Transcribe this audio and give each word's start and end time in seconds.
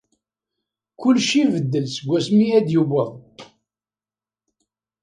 Kullec 0.99 1.29
ibeddel 1.41 1.85
seg 1.89 2.05
wasmi 2.09 2.45
ay 2.57 2.63
d-yuweḍ. 2.67 3.09